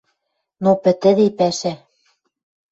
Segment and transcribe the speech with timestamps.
[0.63, 1.73] Но пӹтӹде пӓшӓ—